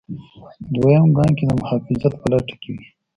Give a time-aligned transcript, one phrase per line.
[0.81, 2.85] دویم ګام کې د محافظت په لټه کې وي.